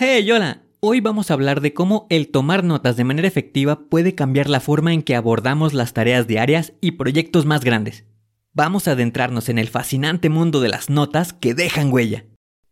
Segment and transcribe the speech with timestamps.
[0.00, 0.62] Hey, hola.
[0.78, 4.60] Hoy vamos a hablar de cómo el tomar notas de manera efectiva puede cambiar la
[4.60, 8.04] forma en que abordamos las tareas diarias y proyectos más grandes.
[8.52, 12.26] Vamos a adentrarnos en el fascinante mundo de las notas que dejan huella.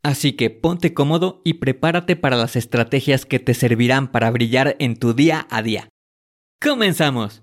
[0.04, 4.96] Así que ponte cómodo y prepárate para las estrategias que te servirán para brillar en
[4.96, 5.88] tu día a día.
[6.62, 7.42] ¡Comenzamos!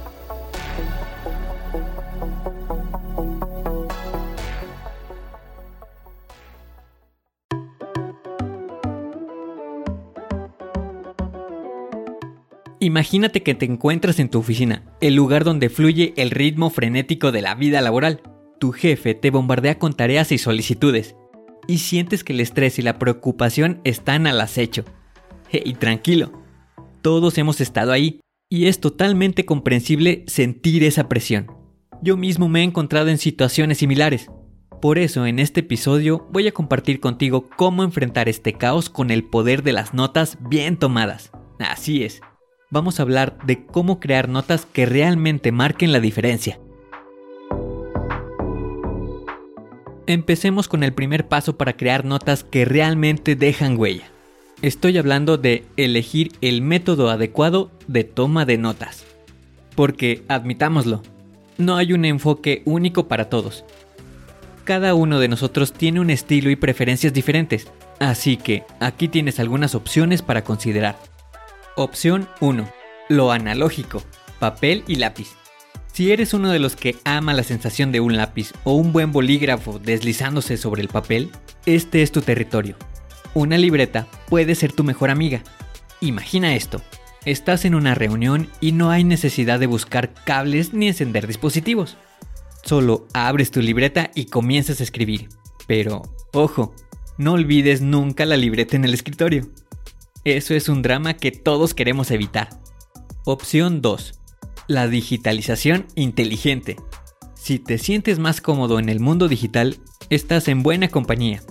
[12.83, 17.43] Imagínate que te encuentras en tu oficina, el lugar donde fluye el ritmo frenético de
[17.43, 18.23] la vida laboral.
[18.59, 21.15] Tu jefe te bombardea con tareas y solicitudes,
[21.67, 24.83] y sientes que el estrés y la preocupación están al acecho.
[25.51, 26.31] Y tranquilo,
[27.03, 31.51] todos hemos estado ahí, y es totalmente comprensible sentir esa presión.
[32.01, 34.31] Yo mismo me he encontrado en situaciones similares.
[34.81, 39.23] Por eso en este episodio voy a compartir contigo cómo enfrentar este caos con el
[39.23, 41.29] poder de las notas bien tomadas.
[41.59, 42.21] Así es,
[42.71, 46.59] vamos a hablar de cómo crear notas que realmente marquen la diferencia.
[50.07, 54.05] Empecemos con el primer paso para crear notas que realmente dejan huella.
[54.61, 59.05] Estoy hablando de elegir el método adecuado de toma de notas.
[59.75, 61.01] Porque, admitámoslo,
[61.57, 63.63] no hay un enfoque único para todos.
[64.63, 67.67] Cada uno de nosotros tiene un estilo y preferencias diferentes,
[67.99, 71.10] así que aquí tienes algunas opciones para considerar.
[71.77, 72.69] Opción 1.
[73.07, 74.03] Lo analógico,
[74.39, 75.29] papel y lápiz.
[75.93, 79.13] Si eres uno de los que ama la sensación de un lápiz o un buen
[79.13, 81.31] bolígrafo deslizándose sobre el papel,
[81.65, 82.75] este es tu territorio.
[83.33, 85.43] Una libreta puede ser tu mejor amiga.
[86.01, 86.81] Imagina esto.
[87.23, 91.95] Estás en una reunión y no hay necesidad de buscar cables ni encender dispositivos.
[92.63, 95.29] Solo abres tu libreta y comienzas a escribir.
[95.67, 96.01] Pero,
[96.33, 96.75] ojo,
[97.17, 99.47] no olvides nunca la libreta en el escritorio.
[100.23, 102.49] Eso es un drama que todos queremos evitar.
[103.25, 104.19] Opción 2.
[104.67, 106.75] La digitalización inteligente.
[107.33, 109.77] Si te sientes más cómodo en el mundo digital,
[110.11, 111.41] estás en buena compañía.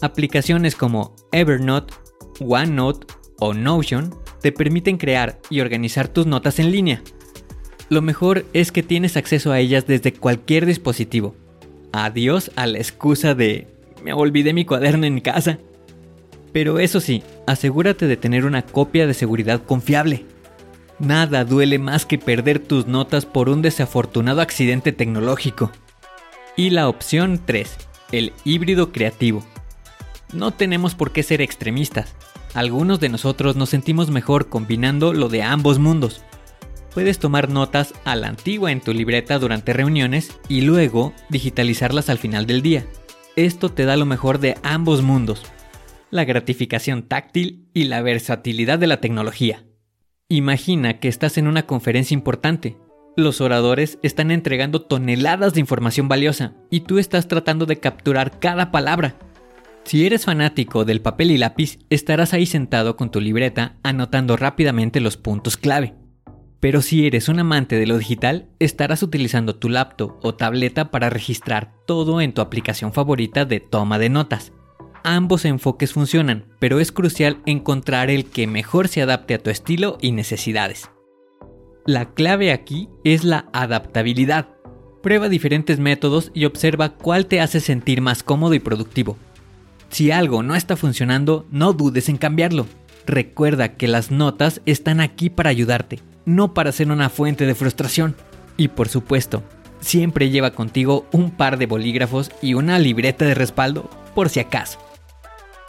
[0.00, 1.92] Aplicaciones como Evernote,
[2.38, 3.08] OneNote
[3.40, 7.02] o Notion te permiten crear y organizar tus notas en línea.
[7.88, 11.34] Lo mejor es que tienes acceso a ellas desde cualquier dispositivo.
[11.90, 13.66] Adiós a la excusa de
[14.04, 15.58] me olvidé mi cuaderno en casa.
[16.52, 20.26] Pero eso sí, asegúrate de tener una copia de seguridad confiable.
[20.98, 25.72] Nada duele más que perder tus notas por un desafortunado accidente tecnológico.
[26.56, 27.76] Y la opción 3,
[28.12, 29.44] el híbrido creativo.
[30.32, 32.14] No tenemos por qué ser extremistas.
[32.54, 36.22] Algunos de nosotros nos sentimos mejor combinando lo de ambos mundos.
[36.94, 42.18] Puedes tomar notas a la antigua en tu libreta durante reuniones y luego digitalizarlas al
[42.18, 42.86] final del día.
[43.34, 45.42] Esto te da lo mejor de ambos mundos,
[46.14, 49.64] la gratificación táctil y la versatilidad de la tecnología.
[50.28, 52.76] Imagina que estás en una conferencia importante.
[53.16, 58.70] Los oradores están entregando toneladas de información valiosa y tú estás tratando de capturar cada
[58.70, 59.16] palabra.
[59.82, 65.00] Si eres fanático del papel y lápiz, estarás ahí sentado con tu libreta anotando rápidamente
[65.00, 65.94] los puntos clave.
[66.60, 71.10] Pero si eres un amante de lo digital, estarás utilizando tu laptop o tableta para
[71.10, 74.52] registrar todo en tu aplicación favorita de toma de notas
[75.04, 79.98] ambos enfoques funcionan, pero es crucial encontrar el que mejor se adapte a tu estilo
[80.00, 80.90] y necesidades.
[81.86, 84.48] La clave aquí es la adaptabilidad.
[85.02, 89.18] Prueba diferentes métodos y observa cuál te hace sentir más cómodo y productivo.
[89.90, 92.66] Si algo no está funcionando, no dudes en cambiarlo.
[93.06, 98.16] Recuerda que las notas están aquí para ayudarte, no para ser una fuente de frustración.
[98.56, 99.42] Y por supuesto,
[99.80, 104.78] siempre lleva contigo un par de bolígrafos y una libreta de respaldo por si acaso.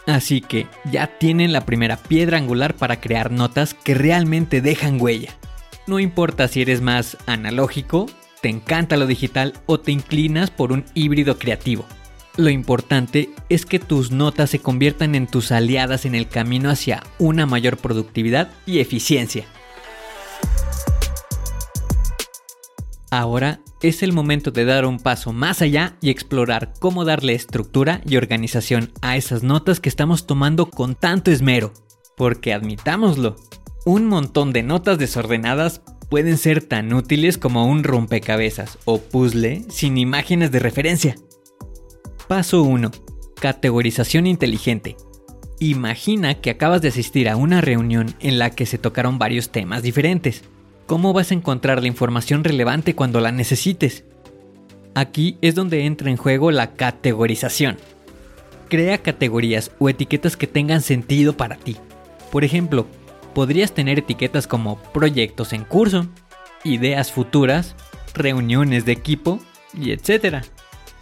[0.07, 5.33] Así que ya tienen la primera piedra angular para crear notas que realmente dejan huella.
[5.87, 8.07] No importa si eres más analógico,
[8.41, 11.85] te encanta lo digital o te inclinas por un híbrido creativo.
[12.37, 17.01] Lo importante es que tus notas se conviertan en tus aliadas en el camino hacia
[17.17, 19.45] una mayor productividad y eficiencia.
[23.09, 28.01] Ahora es el momento de dar un paso más allá y explorar cómo darle estructura
[28.05, 31.73] y organización a esas notas que estamos tomando con tanto esmero.
[32.17, 33.35] Porque admitámoslo,
[33.85, 39.97] un montón de notas desordenadas pueden ser tan útiles como un rompecabezas o puzzle sin
[39.97, 41.15] imágenes de referencia.
[42.27, 42.91] Paso 1.
[43.39, 44.95] Categorización inteligente.
[45.59, 49.83] Imagina que acabas de asistir a una reunión en la que se tocaron varios temas
[49.83, 50.43] diferentes.
[50.85, 54.03] ¿Cómo vas a encontrar la información relevante cuando la necesites?
[54.93, 57.77] Aquí es donde entra en juego la categorización.
[58.69, 61.77] Crea categorías o etiquetas que tengan sentido para ti.
[62.31, 62.85] Por ejemplo,
[63.33, 66.07] podrías tener etiquetas como proyectos en curso,
[66.63, 67.75] ideas futuras,
[68.13, 69.39] reuniones de equipo
[69.73, 70.45] y etc.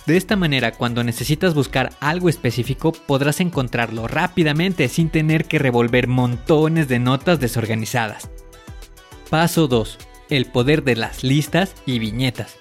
[0.06, 6.08] De esta manera, cuando necesitas buscar algo específico, podrás encontrarlo rápidamente sin tener que revolver
[6.08, 8.30] montones de notas desorganizadas.
[9.34, 9.98] Paso 2.
[10.30, 12.60] El poder de las listas y viñetas.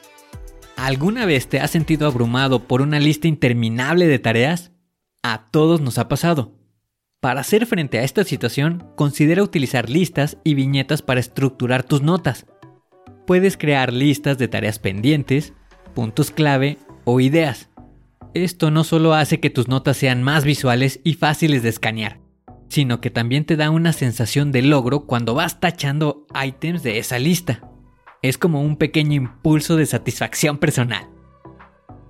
[0.75, 4.73] ¿Alguna vez te has sentido abrumado por una lista interminable de tareas?
[5.23, 6.55] A todos nos ha pasado.
[7.21, 12.47] Para hacer frente a esta situación, considera utilizar listas y viñetas para estructurar tus notas.
[13.27, 15.53] Puedes crear listas de tareas pendientes,
[15.95, 17.69] puntos clave o ideas.
[18.33, 22.22] Esto no solo hace que tus notas sean más visuales y fáciles de escanear,
[22.73, 27.19] sino que también te da una sensación de logro cuando vas tachando ítems de esa
[27.19, 27.69] lista.
[28.23, 31.07] Es como un pequeño impulso de satisfacción personal.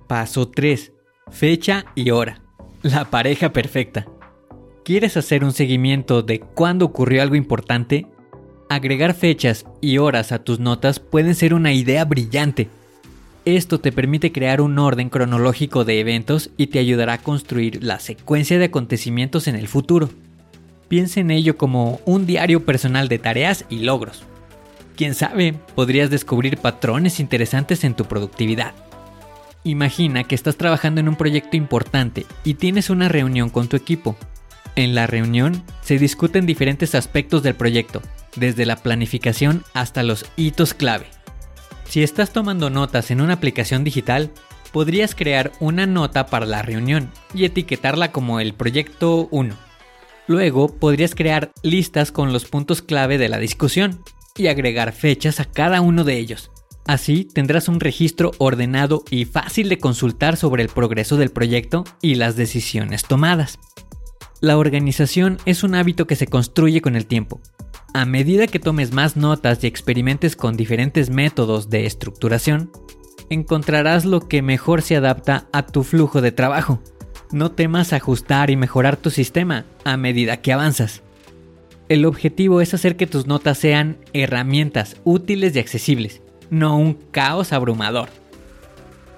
[0.07, 0.93] Paso 3.
[1.29, 2.41] Fecha y hora.
[2.81, 4.05] La pareja perfecta.
[4.85, 8.07] ¿Quieres hacer un seguimiento de cuándo ocurrió algo importante?
[8.69, 12.69] Agregar fechas y horas a tus notas pueden ser una idea brillante
[13.45, 17.99] esto te permite crear un orden cronológico de eventos y te ayudará a construir la
[17.99, 20.09] secuencia de acontecimientos en el futuro.
[20.93, 24.21] Piensa en ello como un diario personal de tareas y logros.
[24.95, 28.75] Quién sabe, podrías descubrir patrones interesantes en tu productividad.
[29.63, 34.15] Imagina que estás trabajando en un proyecto importante y tienes una reunión con tu equipo.
[34.75, 38.03] En la reunión se discuten diferentes aspectos del proyecto,
[38.35, 41.07] desde la planificación hasta los hitos clave.
[41.85, 44.29] Si estás tomando notas en una aplicación digital,
[44.71, 49.72] podrías crear una nota para la reunión y etiquetarla como el proyecto 1.
[50.27, 54.01] Luego podrías crear listas con los puntos clave de la discusión
[54.35, 56.51] y agregar fechas a cada uno de ellos.
[56.85, 62.15] Así tendrás un registro ordenado y fácil de consultar sobre el progreso del proyecto y
[62.15, 63.59] las decisiones tomadas.
[64.41, 67.41] La organización es un hábito que se construye con el tiempo
[67.93, 72.71] a medida que tomes más notas y experimentes con diferentes métodos de estructuración,
[73.29, 76.81] encontrarás lo que mejor se adapta a tu flujo de trabajo.
[77.33, 81.01] No temas ajustar y mejorar tu sistema a medida que avanzas.
[81.89, 86.21] El objetivo es hacer que tus notas sean herramientas útiles y accesibles,
[86.51, 88.09] no un caos abrumador.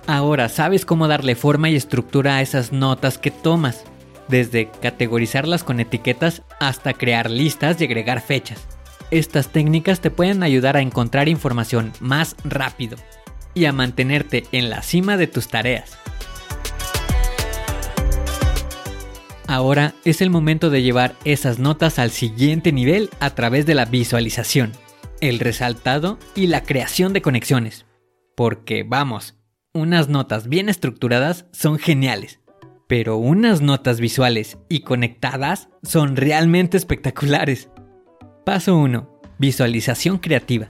[0.08, 3.84] Ahora sabes cómo darle forma y estructura a esas notas que tomas
[4.30, 8.66] desde categorizarlas con etiquetas hasta crear listas y agregar fechas.
[9.12, 12.96] Estas técnicas te pueden ayudar a encontrar información más rápido
[13.54, 15.98] y a mantenerte en la cima de tus tareas.
[19.48, 23.86] Ahora es el momento de llevar esas notas al siguiente nivel a través de la
[23.86, 24.72] visualización,
[25.22, 27.86] el resaltado y la creación de conexiones.
[28.36, 29.36] Porque vamos,
[29.74, 32.40] unas notas bien estructuradas son geniales
[32.88, 37.70] pero unas notas visuales y conectadas son realmente espectaculares.
[38.46, 39.10] Paso 1.
[39.40, 40.68] Visualización creativa.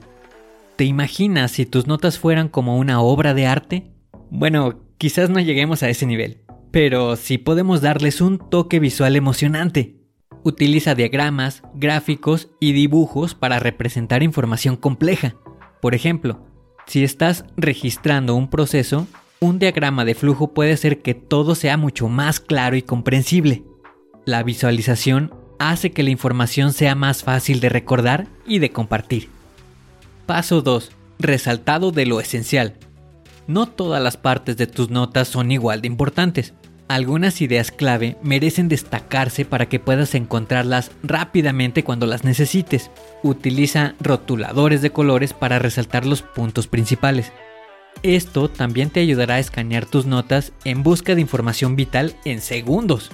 [0.76, 3.90] ¿Te imaginas si tus notas fueran como una obra de arte?
[4.30, 9.96] Bueno, quizás no lleguemos a ese nivel, pero sí podemos darles un toque visual emocionante.
[10.42, 15.36] Utiliza diagramas, gráficos y dibujos para representar información compleja.
[15.80, 16.46] Por ejemplo,
[16.86, 19.06] si estás registrando un proceso,
[19.40, 23.64] un diagrama de flujo puede hacer que todo sea mucho más claro y comprensible.
[24.24, 29.28] La visualización hace que la información sea más fácil de recordar y de compartir.
[30.26, 30.90] Paso 2.
[31.18, 32.74] Resaltado de lo esencial.
[33.46, 36.54] No todas las partes de tus notas son igual de importantes.
[36.88, 42.90] Algunas ideas clave merecen destacarse para que puedas encontrarlas rápidamente cuando las necesites.
[43.22, 47.32] Utiliza rotuladores de colores para resaltar los puntos principales.
[48.02, 53.10] Esto también te ayudará a escanear tus notas en busca de información vital en segundos.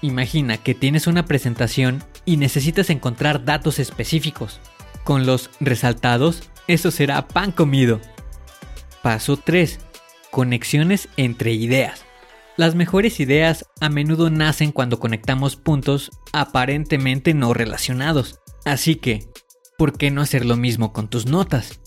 [0.00, 4.60] Imagina que tienes una presentación y necesitas encontrar datos específicos.
[5.04, 8.00] Con los resaltados, eso será pan comido.
[9.06, 9.78] Paso 3.
[10.32, 12.04] Conexiones entre ideas.
[12.56, 18.40] Las mejores ideas a menudo nacen cuando conectamos puntos aparentemente no relacionados.
[18.64, 19.28] Así que,
[19.78, 21.78] ¿por qué no hacer lo mismo con tus notas?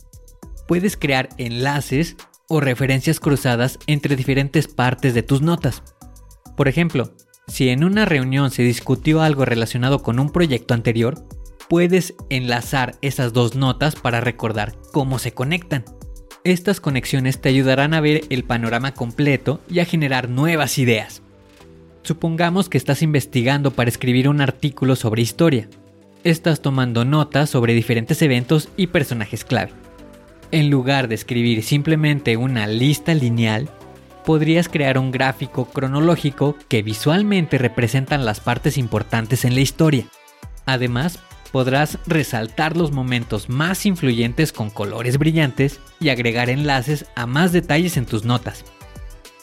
[0.65, 2.15] Puedes crear enlaces
[2.47, 5.83] o referencias cruzadas entre diferentes partes de tus notas.
[6.55, 7.17] Por ejemplo,
[7.49, 11.27] si en una reunión se discutió algo relacionado con un proyecto anterior,
[11.67, 15.83] puedes enlazar esas dos notas para recordar cómo se conectan.
[16.45, 21.21] Estas conexiones te ayudarán a ver el panorama completo y a generar nuevas ideas.
[22.03, 25.67] Supongamos que estás investigando para escribir un artículo sobre historia.
[26.23, 29.73] Estás tomando notas sobre diferentes eventos y personajes clave.
[30.51, 33.69] En lugar de escribir simplemente una lista lineal,
[34.25, 40.05] podrías crear un gráfico cronológico que visualmente representan las partes importantes en la historia.
[40.65, 41.19] Además,
[41.51, 47.97] podrás resaltar los momentos más influyentes con colores brillantes y agregar enlaces a más detalles
[47.97, 48.65] en tus notas.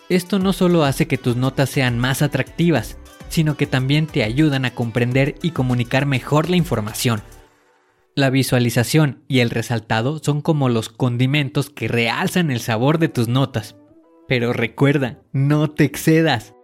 [0.08, 2.96] Esto no solo hace que tus notas sean más atractivas,
[3.28, 7.22] sino que también te ayudan a comprender y comunicar mejor la información.
[8.14, 13.28] La visualización y el resaltado son como los condimentos que realzan el sabor de tus
[13.28, 13.76] notas.
[14.28, 16.54] Pero recuerda, no te excedas.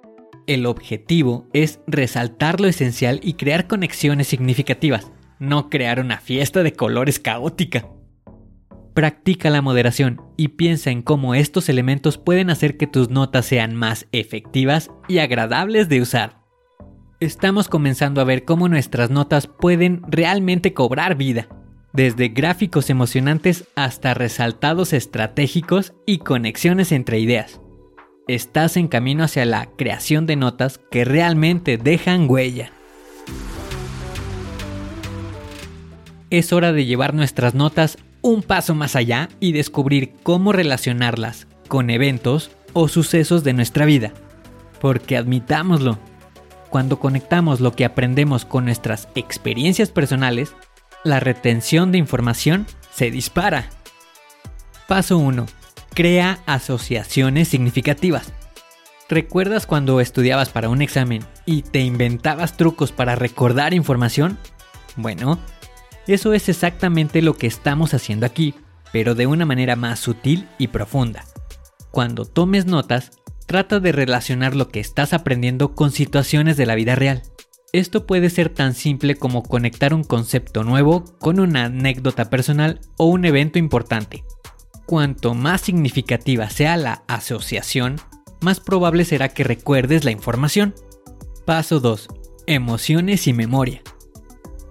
[0.46, 6.72] El objetivo es resaltar lo esencial y crear conexiones significativas, no crear una fiesta de
[6.72, 7.88] colores caótica.
[8.94, 13.74] Practica la moderación y piensa en cómo estos elementos pueden hacer que tus notas sean
[13.74, 16.40] más efectivas y agradables de usar.
[17.18, 21.48] Estamos comenzando a ver cómo nuestras notas pueden realmente cobrar vida
[21.92, 27.60] desde gráficos emocionantes hasta resaltados estratégicos y conexiones entre ideas.
[28.28, 32.72] Estás en camino hacia la creación de notas que realmente dejan huella.
[36.32, 41.90] Es hora de llevar nuestras notas un paso más allá y descubrir cómo relacionarlas con
[41.90, 44.14] eventos o sucesos de nuestra vida.
[44.80, 45.98] Porque admitámoslo,
[46.70, 50.54] cuando conectamos lo que aprendemos con nuestras experiencias personales,
[51.04, 53.68] la retención de información se dispara.
[54.88, 55.44] Paso 1.
[55.92, 58.32] Crea asociaciones significativas.
[59.10, 64.38] ¿Recuerdas cuando estudiabas para un examen y te inventabas trucos para recordar información?
[64.96, 65.38] Bueno,
[66.06, 68.54] eso es exactamente lo que estamos haciendo aquí,
[68.92, 71.24] pero de una manera más sutil y profunda.
[71.90, 73.12] Cuando tomes notas,
[73.46, 77.22] trata de relacionar lo que estás aprendiendo con situaciones de la vida real.
[77.72, 83.06] Esto puede ser tan simple como conectar un concepto nuevo con una anécdota personal o
[83.06, 84.24] un evento importante.
[84.86, 87.96] Cuanto más significativa sea la asociación,
[88.42, 90.74] más probable será que recuerdes la información.
[91.46, 92.08] Paso 2.
[92.46, 93.82] Emociones y memoria.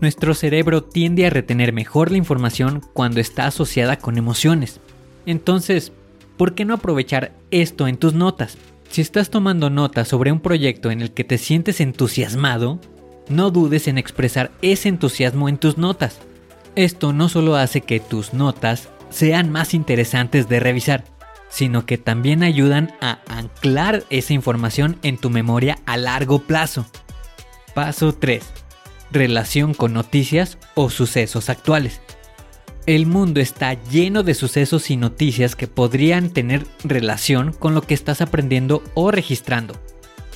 [0.01, 4.81] Nuestro cerebro tiende a retener mejor la información cuando está asociada con emociones.
[5.27, 5.91] Entonces,
[6.37, 8.57] ¿por qué no aprovechar esto en tus notas?
[8.89, 12.79] Si estás tomando notas sobre un proyecto en el que te sientes entusiasmado,
[13.29, 16.19] no dudes en expresar ese entusiasmo en tus notas.
[16.75, 21.03] Esto no solo hace que tus notas sean más interesantes de revisar,
[21.47, 26.87] sino que también ayudan a anclar esa información en tu memoria a largo plazo.
[27.75, 28.41] Paso 3.
[29.11, 32.01] Relación con noticias o sucesos actuales.
[32.85, 37.93] El mundo está lleno de sucesos y noticias que podrían tener relación con lo que
[37.93, 39.75] estás aprendiendo o registrando.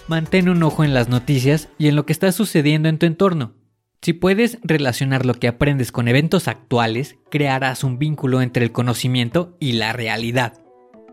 [0.08, 3.54] Mantén un ojo en las noticias y en lo que está sucediendo en tu entorno.
[4.02, 9.56] Si puedes relacionar lo que aprendes con eventos actuales, crearás un vínculo entre el conocimiento
[9.60, 10.54] y la realidad.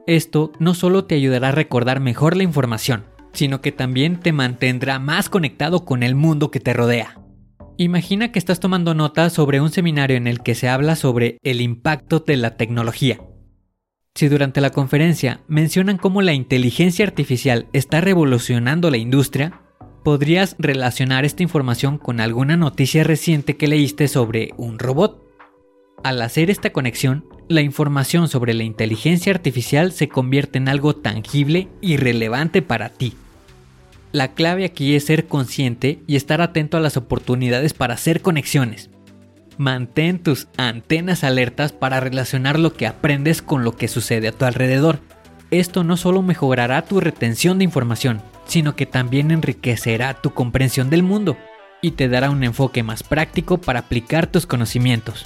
[0.09, 4.99] Esto no solo te ayudará a recordar mejor la información, sino que también te mantendrá
[4.99, 7.22] más conectado con el mundo que te rodea.
[7.83, 11.61] Imagina que estás tomando nota sobre un seminario en el que se habla sobre el
[11.61, 13.19] impacto de la tecnología.
[14.15, 19.63] Si durante la conferencia mencionan cómo la inteligencia artificial está revolucionando la industria,
[20.05, 25.21] podrías relacionar esta información con alguna noticia reciente que leíste sobre un robot.
[26.05, 31.67] Al hacer esta conexión, la información sobre la inteligencia artificial se convierte en algo tangible
[31.81, 33.15] y relevante para ti.
[34.13, 38.91] La clave aquí es ser consciente y estar atento a las oportunidades para hacer conexiones.
[39.57, 44.45] Mantén tus antenas alertas para relacionar lo que aprendes con lo que sucede a tu
[44.45, 45.01] alrededor.
[45.51, 51.03] Esto no solo mejorará tu retención de información, sino que también enriquecerá tu comprensión del
[51.03, 51.39] mundo
[51.81, 55.25] y te dará un enfoque más práctico para aplicar tus conocimientos.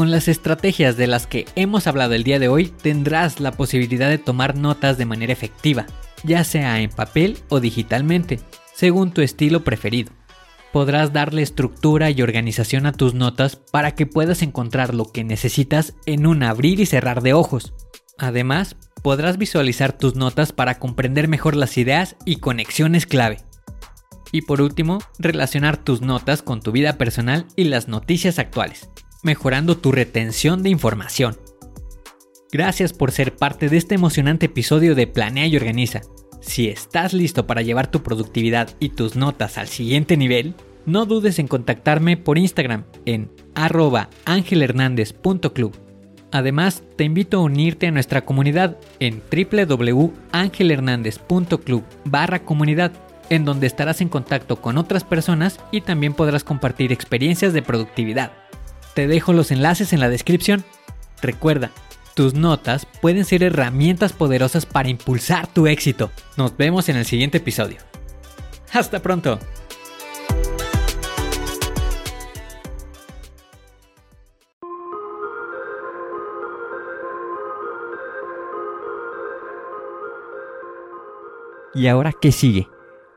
[0.00, 4.08] Con las estrategias de las que hemos hablado el día de hoy tendrás la posibilidad
[4.08, 5.84] de tomar notas de manera efectiva,
[6.24, 8.40] ya sea en papel o digitalmente,
[8.74, 10.10] según tu estilo preferido.
[10.72, 15.92] Podrás darle estructura y organización a tus notas para que puedas encontrar lo que necesitas
[16.06, 17.74] en un abrir y cerrar de ojos.
[18.16, 23.42] Además, podrás visualizar tus notas para comprender mejor las ideas y conexiones clave.
[24.32, 28.88] Y por último, relacionar tus notas con tu vida personal y las noticias actuales,
[29.22, 31.36] mejorando tu retención de información.
[32.52, 36.00] Gracias por ser parte de este emocionante episodio de Planea y Organiza.
[36.40, 40.54] Si estás listo para llevar tu productividad y tus notas al siguiente nivel,
[40.86, 45.76] no dudes en contactarme por Instagram en arroba angelhernandez.club.
[46.32, 52.92] Además, te invito a unirte a nuestra comunidad en www.angelhernandez.club barra comunidad,
[53.28, 58.32] en donde estarás en contacto con otras personas y también podrás compartir experiencias de productividad.
[58.94, 60.64] Te dejo los enlaces en la descripción.
[61.22, 61.70] Recuerda,
[62.14, 66.10] tus notas pueden ser herramientas poderosas para impulsar tu éxito.
[66.36, 67.78] Nos vemos en el siguiente episodio.
[68.72, 69.38] Hasta pronto.
[81.72, 82.68] ¿Y ahora qué sigue?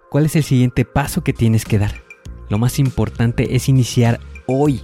[0.10, 2.04] ¿Cuál es el siguiente paso que tienes que dar?
[2.50, 4.84] Lo más importante es iniciar hoy,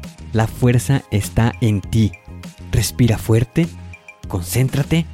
[0.33, 2.11] la fuerza está en ti.
[2.71, 3.67] Respira fuerte
[4.31, 5.05] concéntrate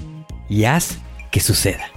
[0.47, 0.99] y haz
[1.31, 1.89] que suceda.